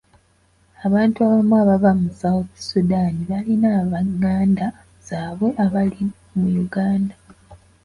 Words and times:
Abantu 0.87 1.17
abamu 1.25 1.53
abava 1.63 1.91
mu 1.99 2.09
South 2.19 2.51
Sudan 2.69 3.13
balina 3.29 3.69
ab'enganda 3.81 4.65
zaabwe 5.07 5.49
abali 5.65 6.01
mu 6.37 6.47
Uganda. 6.63 7.13